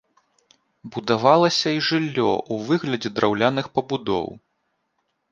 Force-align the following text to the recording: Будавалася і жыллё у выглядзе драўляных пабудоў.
Будавалася 0.93 1.73
і 1.75 1.83
жыллё 1.89 2.31
у 2.55 2.57
выглядзе 2.69 3.09
драўляных 3.19 3.65
пабудоў. 3.77 4.27